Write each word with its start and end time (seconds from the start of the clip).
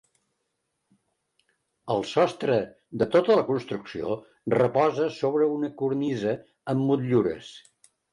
El 1.95 1.99
sostre 2.11 2.55
de 3.01 3.07
tota 3.15 3.35
la 3.39 3.43
construcció 3.49 4.15
reposa 4.55 5.11
sobre 5.19 5.51
una 5.57 5.69
cornisa 5.83 6.35
amb 6.75 6.83
motllures. 6.93 7.53